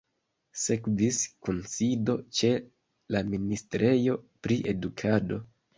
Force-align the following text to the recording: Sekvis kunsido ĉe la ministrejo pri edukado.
Sekvis 0.61 1.19
kunsido 1.49 2.17
ĉe 2.41 2.51
la 3.17 3.25
ministrejo 3.31 4.21
pri 4.45 4.63
edukado. 4.77 5.45